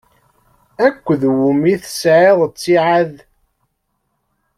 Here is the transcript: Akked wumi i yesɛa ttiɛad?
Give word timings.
Akked 0.85 1.21
wumi 1.35 1.67
i 1.73 1.75
yesɛa 1.81 2.45
ttiɛad? 2.51 3.13